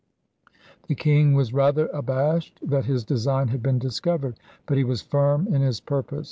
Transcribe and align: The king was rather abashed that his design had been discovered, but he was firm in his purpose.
The 0.87 0.95
king 0.95 1.33
was 1.35 1.53
rather 1.53 1.85
abashed 1.93 2.59
that 2.67 2.85
his 2.85 3.03
design 3.03 3.49
had 3.49 3.61
been 3.61 3.77
discovered, 3.77 4.39
but 4.65 4.77
he 4.77 4.83
was 4.83 5.03
firm 5.03 5.45
in 5.53 5.61
his 5.61 5.79
purpose. 5.79 6.19